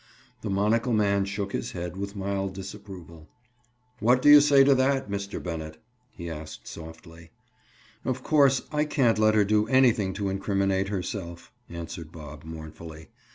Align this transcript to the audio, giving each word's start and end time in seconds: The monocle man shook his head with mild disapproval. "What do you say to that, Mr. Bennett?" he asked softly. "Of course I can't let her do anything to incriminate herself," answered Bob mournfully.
The 0.41 0.49
monocle 0.49 0.93
man 0.93 1.25
shook 1.25 1.51
his 1.51 1.73
head 1.73 1.95
with 1.95 2.15
mild 2.15 2.55
disapproval. 2.55 3.29
"What 3.99 4.19
do 4.19 4.29
you 4.31 4.41
say 4.41 4.63
to 4.63 4.73
that, 4.73 5.11
Mr. 5.11 5.37
Bennett?" 5.43 5.77
he 6.09 6.27
asked 6.27 6.65
softly. 6.67 7.29
"Of 8.03 8.23
course 8.23 8.63
I 8.71 8.85
can't 8.85 9.19
let 9.19 9.35
her 9.35 9.45
do 9.45 9.67
anything 9.67 10.13
to 10.15 10.29
incriminate 10.29 10.87
herself," 10.87 11.51
answered 11.69 12.11
Bob 12.11 12.43
mournfully. 12.43 13.09